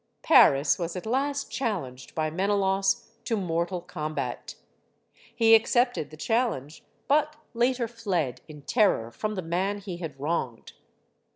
Paris 0.23 0.79
was 0.79 0.95
at 0.95 1.05
last 1.05 1.51
challenged 1.51 2.15
by 2.15 2.31
Menelaus 2.31 3.11
to 3.23 3.37
mortal 3.37 3.81
combat. 3.81 4.55
He 5.35 5.53
accepted 5.53 6.09
the 6.09 6.17
challenge, 6.17 6.83
but 7.07 7.35
later 7.53 7.87
fled, 7.87 8.41
in 8.47 8.63
terror, 8.63 9.11
from 9.11 9.35
the 9.35 9.43
man 9.43 9.77
he 9.77 9.97
had 9.97 10.19
wronged. 10.19 10.73